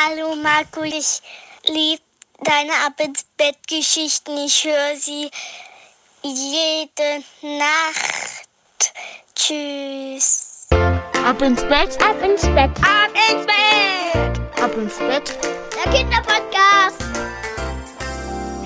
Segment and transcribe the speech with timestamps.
[0.00, 1.20] Hallo Marco, ich
[1.64, 2.00] liebe
[2.44, 4.36] deine Ab ins Bett Geschichten.
[4.46, 5.28] Ich höre sie
[6.22, 8.92] jede Nacht.
[9.34, 10.68] Tschüss.
[11.24, 14.62] Ab ins Bett, Ab ins Bett, Ab ins Bett!
[14.62, 15.36] ab ins Bett.
[15.74, 17.07] Der Kinderpodcast.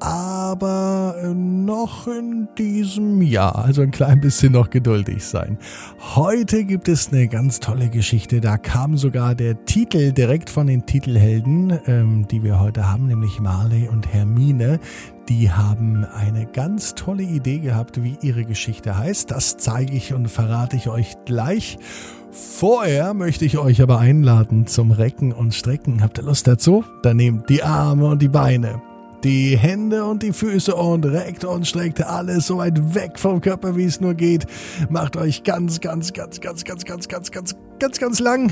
[0.03, 3.63] aber noch in diesem Jahr.
[3.63, 5.57] Also ein klein bisschen noch geduldig sein.
[6.16, 8.41] Heute gibt es eine ganz tolle Geschichte.
[8.41, 13.39] Da kam sogar der Titel direkt von den Titelhelden, ähm, die wir heute haben, nämlich
[13.39, 14.81] Marley und Hermine.
[15.29, 19.31] Die haben eine ganz tolle Idee gehabt, wie ihre Geschichte heißt.
[19.31, 21.77] Das zeige ich und verrate ich euch gleich.
[22.29, 26.01] Vorher möchte ich euch aber einladen zum Recken und Strecken.
[26.04, 26.84] Habt ihr Lust dazu?
[27.04, 28.81] Dann nehmt die Arme und die Beine
[29.24, 33.76] die Hände und die Füße und reckt und streckt alles so weit weg vom Körper,
[33.76, 34.46] wie es nur geht.
[34.90, 38.52] Macht euch ganz, ganz, ganz, ganz, ganz, ganz, ganz, ganz, ganz, ganz lang.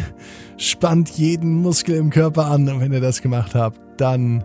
[0.58, 2.68] Spannt jeden Muskel im Körper an.
[2.70, 4.44] Und wenn ihr das gemacht habt, dann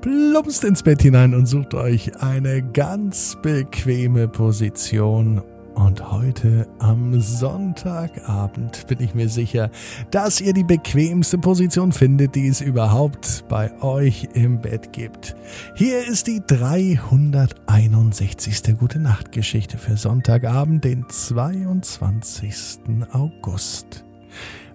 [0.00, 5.42] plumpst ins Bett hinein und sucht euch eine ganz bequeme Position.
[5.74, 9.70] Und heute am Sonntagabend bin ich mir sicher,
[10.10, 15.34] dass ihr die bequemste Position findet, die es überhaupt bei euch im Bett gibt.
[15.74, 18.78] Hier ist die 361.
[18.78, 22.78] Gute Nacht Geschichte für Sonntagabend, den 22.
[23.12, 24.04] August.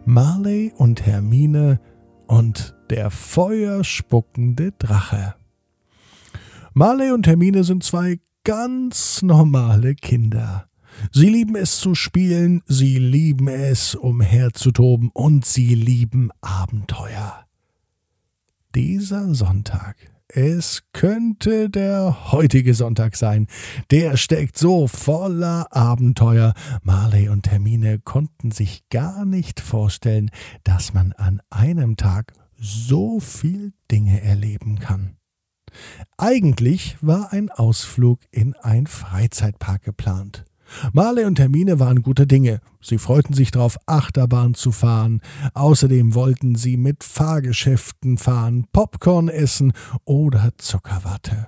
[0.06, 1.80] Marley und Hermine
[2.28, 5.36] und der feuerspuckende Drache.
[6.74, 10.69] Marley und Hermine sind zwei ganz normale Kinder.
[11.12, 17.46] Sie lieben es zu spielen, sie lieben es umherzutoben und sie lieben Abenteuer.
[18.76, 19.96] Dieser Sonntag,
[20.28, 23.48] es könnte der heutige Sonntag sein,
[23.90, 26.54] der steckt so voller Abenteuer.
[26.84, 30.30] Marley und Hermine konnten sich gar nicht vorstellen,
[30.64, 35.16] dass man an einem Tag so viel Dinge erleben kann.
[36.18, 40.46] Eigentlich war ein Ausflug in ein Freizeitpark geplant.
[40.94, 42.62] Marley und Hermine waren gute Dinge.
[42.82, 45.22] Sie freuten sich darauf, Achterbahn zu fahren.
[45.54, 49.74] Außerdem wollten sie mit Fahrgeschäften fahren, Popcorn essen
[50.06, 51.48] oder Zuckerwatte.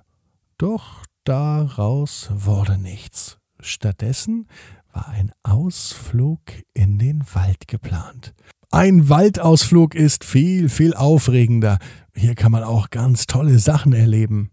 [0.58, 3.38] Doch daraus wurde nichts.
[3.60, 4.48] Stattdessen
[4.94, 6.42] war ein Ausflug
[6.74, 8.34] in den Wald geplant.
[8.72, 11.78] Ein Waldausflug ist viel, viel aufregender.
[12.16, 14.52] Hier kann man auch ganz tolle Sachen erleben.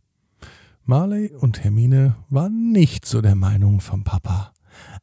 [0.84, 4.52] Marley und Hermine waren nicht so der Meinung vom Papa.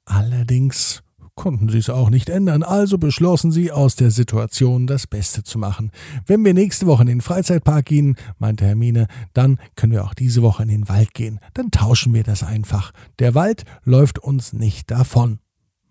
[0.06, 1.04] Allerdings
[1.36, 5.60] konnten sie es auch nicht ändern, also beschlossen sie, aus der Situation das Beste zu
[5.60, 5.92] machen.
[6.26, 10.42] Wenn wir nächste Woche in den Freizeitpark gehen, meinte Hermine, dann können wir auch diese
[10.42, 11.40] Woche in den Wald gehen.
[11.54, 12.92] Dann tauschen wir das einfach.
[13.20, 15.40] Der Wald läuft uns nicht davon.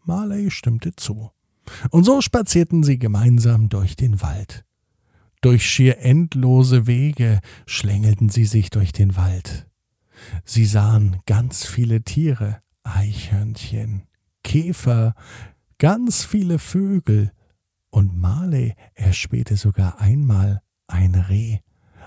[0.05, 1.31] Marley stimmte zu.
[1.91, 4.65] Und so spazierten sie gemeinsam durch den Wald.
[5.41, 9.67] Durch schier endlose Wege schlängelten sie sich durch den Wald.
[10.45, 14.05] Sie sahen ganz viele Tiere, Eichhörnchen,
[14.43, 15.15] Käfer,
[15.79, 17.33] ganz viele Vögel,
[17.91, 21.59] und Marley erspähte sogar einmal ein Reh.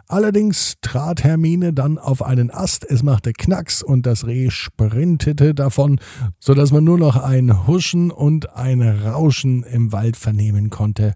[0.10, 6.00] Allerdings trat Hermine dann auf einen Ast, es machte Knacks und das Reh sprintete davon,
[6.40, 11.14] so dass man nur noch ein Huschen und ein Rauschen im Wald vernehmen konnte.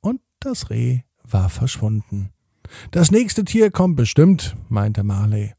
[0.00, 2.30] Und das Reh war verschwunden.
[2.90, 5.54] Das nächste Tier kommt bestimmt, meinte Marley,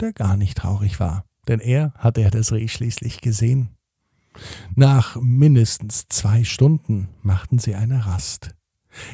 [0.00, 3.70] der gar nicht traurig war, denn er hatte ja das Reh schließlich gesehen.
[4.74, 8.54] Nach mindestens zwei Stunden machten sie eine Rast.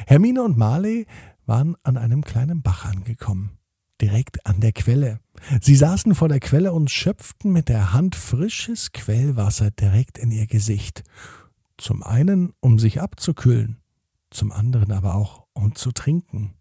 [0.05, 1.07] Hermine und Marley
[1.45, 3.57] waren an einem kleinen Bach angekommen,
[4.01, 5.19] direkt an der Quelle.
[5.61, 10.47] Sie saßen vor der Quelle und schöpften mit der Hand frisches Quellwasser direkt in ihr
[10.47, 11.03] Gesicht.
[11.77, 13.77] Zum einen, um sich abzukühlen,
[14.31, 16.53] zum anderen aber auch, um zu trinken.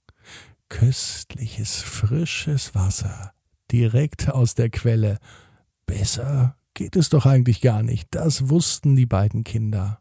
[0.68, 3.32] Köstliches, frisches Wasser,
[3.70, 5.18] direkt aus der Quelle.
[5.86, 8.08] Besser geht es doch eigentlich gar nicht.
[8.10, 10.00] Das wussten die beiden Kinder.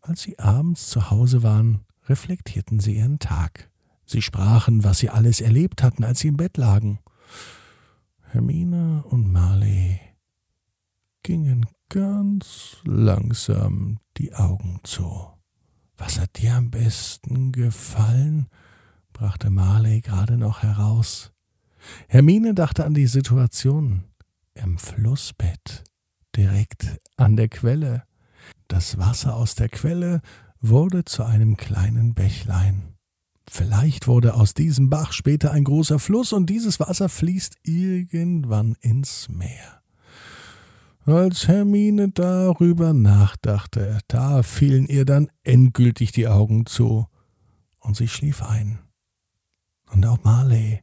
[0.00, 3.70] Als sie abends zu Hause waren, reflektierten sie ihren Tag.
[4.04, 6.98] Sie sprachen, was sie alles erlebt hatten, als sie im Bett lagen.
[8.22, 10.00] Hermine und Marley
[11.22, 15.28] gingen ganz langsam die Augen zu.
[15.96, 18.48] Was hat dir am besten gefallen?
[19.12, 21.32] brachte Marley gerade noch heraus.
[22.08, 24.04] Hermine dachte an die Situation
[24.62, 25.84] im Flussbett
[26.36, 28.04] direkt an der Quelle.
[28.68, 30.20] Das Wasser aus der Quelle
[30.60, 32.94] wurde zu einem kleinen Bächlein.
[33.48, 39.28] Vielleicht wurde aus diesem Bach später ein großer Fluss und dieses Wasser fließt irgendwann ins
[39.28, 39.82] Meer.
[41.06, 47.06] Als Hermine darüber nachdachte, da fielen ihr dann endgültig die Augen zu,
[47.78, 48.78] und sie schlief ein.
[49.90, 50.82] Und auch Marley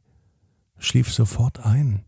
[0.78, 2.04] schlief sofort ein.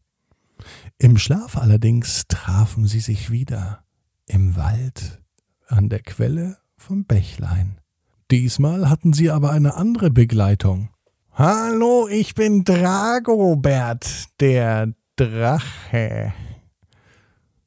[0.99, 3.85] Im Schlaf allerdings trafen sie sich wieder
[4.27, 5.23] im Wald
[5.67, 7.81] an der Quelle vom Bächlein.
[8.31, 10.91] Diesmal hatten sie aber eine andere Begleitung.
[11.33, 16.33] Hallo, ich bin Dragobert, der Drache.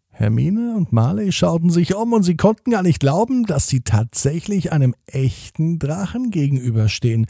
[0.09, 4.71] Hermine und Marley schauten sich um und sie konnten gar nicht glauben, dass sie tatsächlich
[4.71, 7.25] einem echten Drachen gegenüberstehen.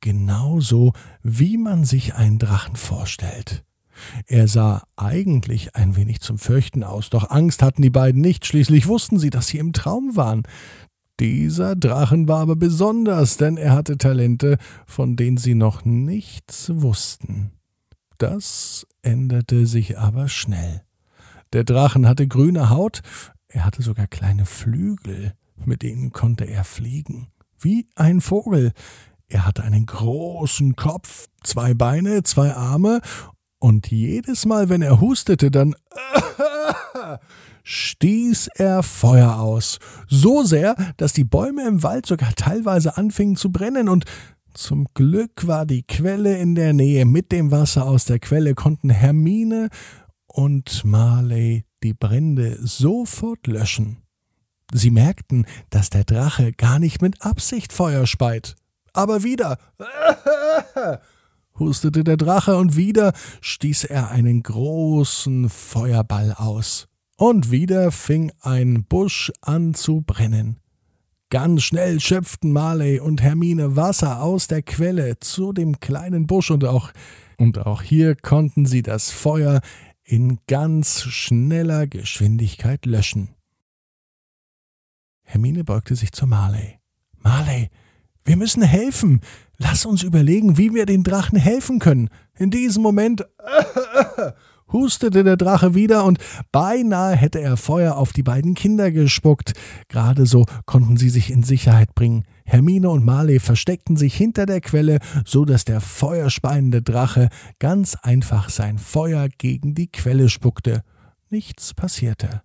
[0.00, 0.92] Genauso
[1.22, 3.64] wie man sich einen Drachen vorstellt.
[4.26, 8.86] Er sah eigentlich ein wenig zum Fürchten aus, doch Angst hatten die beiden nicht, schließlich
[8.86, 10.42] wussten sie, dass sie im Traum waren.
[11.20, 14.56] Dieser Drachen war aber besonders, denn er hatte Talente,
[14.86, 17.52] von denen sie noch nichts wussten.
[18.16, 20.82] Das änderte sich aber schnell.
[21.52, 23.02] Der Drachen hatte grüne Haut,
[23.48, 28.72] er hatte sogar kleine Flügel, mit denen konnte er fliegen, wie ein Vogel.
[29.26, 33.00] Er hatte einen großen Kopf, zwei Beine, zwei Arme,
[33.60, 35.76] und jedes Mal, wenn er hustete, dann
[37.62, 39.78] stieß er Feuer aus.
[40.08, 44.04] So sehr, dass die Bäume im Wald sogar teilweise anfingen zu brennen und
[44.54, 47.04] zum Glück war die Quelle in der Nähe.
[47.04, 49.68] Mit dem Wasser aus der Quelle konnten Hermine
[50.26, 53.98] und Marley die Brände sofort löschen.
[54.72, 58.56] Sie merkten, dass der Drache gar nicht mit Absicht Feuer speit.
[58.92, 59.58] Aber wieder
[61.60, 66.88] hustete der Drache und wieder stieß er einen großen Feuerball aus.
[67.16, 70.56] Und wieder fing ein Busch an zu brennen.
[71.28, 76.64] Ganz schnell schöpften Marley und Hermine Wasser aus der Quelle zu dem kleinen Busch und
[76.64, 76.90] auch,
[77.36, 79.60] und auch hier konnten sie das Feuer
[80.02, 83.28] in ganz schneller Geschwindigkeit löschen.
[85.22, 86.80] Hermine beugte sich zu Marley.
[87.18, 87.68] Marley,
[88.24, 89.20] wir müssen helfen.
[89.58, 92.08] Lass uns überlegen, wie wir den Drachen helfen können.
[92.38, 93.26] In diesem Moment
[94.72, 96.18] hustete der Drache wieder und
[96.52, 99.52] beinahe hätte er Feuer auf die beiden Kinder gespuckt.
[99.88, 102.24] Gerade so konnten sie sich in Sicherheit bringen.
[102.44, 107.28] Hermine und Marley versteckten sich hinter der Quelle, so dass der feuerspeiende Drache
[107.58, 110.82] ganz einfach sein Feuer gegen die Quelle spuckte.
[111.28, 112.42] Nichts passierte.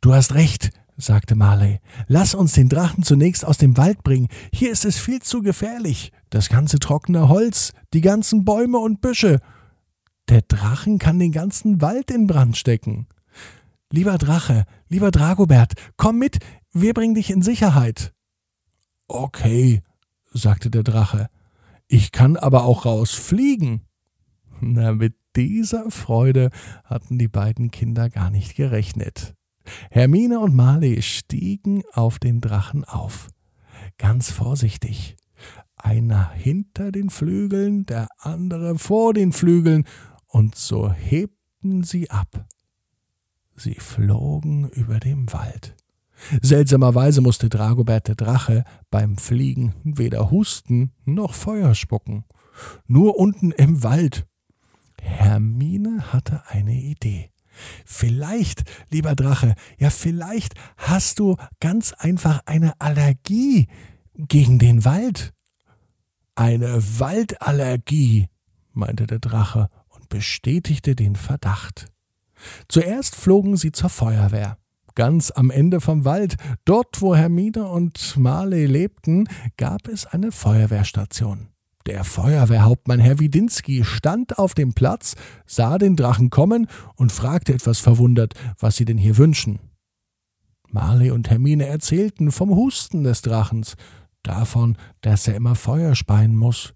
[0.00, 1.80] Du hast recht, sagte Marley.
[2.08, 4.28] Lass uns den Drachen zunächst aus dem Wald bringen.
[4.52, 6.12] Hier ist es viel zu gefährlich.
[6.28, 9.40] Das ganze trockene Holz, die ganzen Bäume und Büsche.
[10.28, 13.06] Der Drachen kann den ganzen Wald in Brand stecken.
[13.90, 16.38] Lieber Drache, lieber Dragobert, komm mit,
[16.72, 18.12] wir bringen dich in Sicherheit.
[19.06, 19.82] Okay,
[20.30, 21.30] sagte der Drache,
[21.86, 23.86] ich kann aber auch rausfliegen.
[24.60, 26.50] Na, mit dieser Freude
[26.84, 29.37] hatten die beiden Kinder gar nicht gerechnet.
[29.90, 33.28] Hermine und Marley stiegen auf den Drachen auf.
[33.98, 35.16] Ganz vorsichtig.
[35.76, 39.84] Einer hinter den Flügeln, der andere vor den Flügeln,
[40.26, 42.46] und so hebten sie ab.
[43.54, 45.74] Sie flogen über dem Wald.
[46.42, 52.24] Seltsamerweise musste Dragobert der Drache beim Fliegen weder husten noch Feuer spucken.
[52.86, 54.26] Nur unten im Wald.
[55.00, 57.30] Hermine hatte eine Idee.
[57.84, 63.68] Vielleicht, lieber Drache, ja vielleicht hast du ganz einfach eine Allergie
[64.14, 65.32] gegen den Wald.
[66.34, 68.28] Eine Waldallergie,
[68.72, 71.86] meinte der Drache und bestätigte den Verdacht.
[72.68, 74.58] Zuerst flogen sie zur Feuerwehr.
[74.94, 81.48] Ganz am Ende vom Wald, dort wo Hermine und Marley lebten, gab es eine Feuerwehrstation.
[81.88, 85.14] Der Feuerwehrhauptmann Herr Widinski stand auf dem Platz,
[85.46, 86.66] sah den Drachen kommen
[86.96, 89.58] und fragte etwas verwundert, was sie denn hier wünschen.
[90.68, 93.76] Marley und Hermine erzählten vom Husten des Drachens,
[94.22, 96.74] davon, dass er immer Feuer speien muss.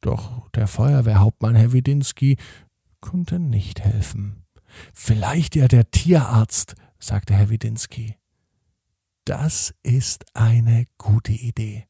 [0.00, 2.38] Doch der Feuerwehrhauptmann Herr Widinski
[3.02, 4.46] konnte nicht helfen.
[4.94, 8.16] Vielleicht ja der Tierarzt, sagte Herr Widinski.
[9.26, 11.86] Das ist eine gute Idee.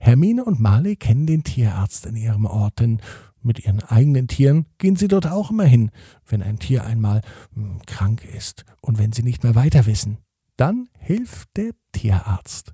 [0.00, 3.00] Hermine und Marley kennen den Tierarzt in ihrem Ort, denn
[3.42, 5.90] mit ihren eigenen Tieren gehen sie dort auch immer hin,
[6.26, 7.22] wenn ein Tier einmal
[7.54, 10.18] hm, krank ist und wenn sie nicht mehr weiter wissen.
[10.56, 12.72] Dann hilft der Tierarzt.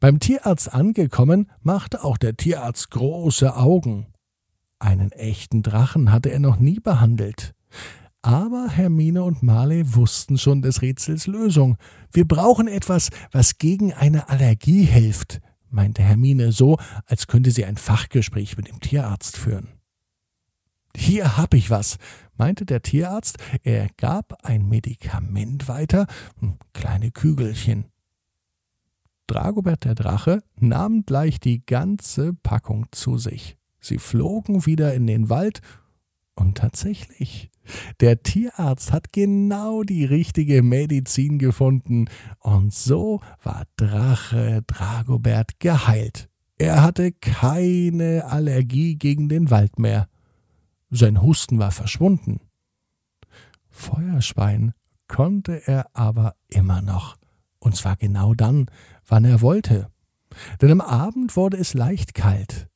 [0.00, 4.06] Beim Tierarzt angekommen, machte auch der Tierarzt große Augen.
[4.78, 7.54] Einen echten Drachen hatte er noch nie behandelt.
[8.22, 11.76] Aber Hermine und Marley wussten schon des Rätsels Lösung.
[12.12, 15.40] Wir brauchen etwas, was gegen eine Allergie hilft,
[15.70, 19.68] meinte Hermine so, als könnte sie ein Fachgespräch mit dem Tierarzt führen.
[20.96, 21.98] Hier hab ich was,
[22.36, 23.38] meinte der Tierarzt.
[23.62, 26.06] Er gab ein Medikament weiter,
[26.40, 27.86] hm, kleine Kügelchen.
[29.26, 33.56] Dragobert der Drache nahm gleich die ganze Packung zu sich.
[33.80, 35.60] Sie flogen wieder in den Wald
[36.40, 37.50] und tatsächlich,
[38.00, 42.08] der Tierarzt hat genau die richtige Medizin gefunden
[42.40, 46.28] und so war Drache Dragobert geheilt.
[46.58, 50.08] Er hatte keine Allergie gegen den Wald mehr.
[50.90, 52.40] Sein Husten war verschwunden.
[53.68, 54.72] Feuerschwein
[55.08, 57.16] konnte er aber immer noch.
[57.58, 58.66] Und zwar genau dann,
[59.06, 59.88] wann er wollte.
[60.60, 62.68] Denn am Abend wurde es leicht kalt.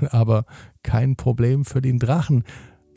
[0.10, 0.44] Aber
[0.82, 2.44] kein Problem für den Drachen.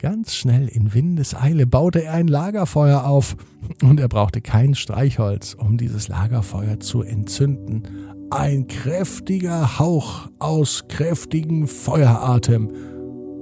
[0.02, 3.36] Ganz schnell in Windeseile baute er ein Lagerfeuer auf.
[3.84, 7.84] Und er brauchte kein Streichholz, um dieses Lagerfeuer zu entzünden.
[8.28, 12.68] Ein kräftiger Hauch aus kräftigem Feueratem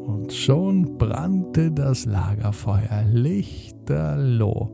[0.05, 4.69] und schon brannte das Lagerfeuer lichterloh.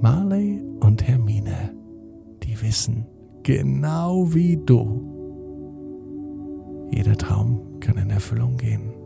[0.00, 1.72] Marley und Hermine,
[2.42, 3.06] die wissen,
[3.44, 5.12] genau wie du,
[6.90, 9.05] jeder Traum kann in Erfüllung gehen.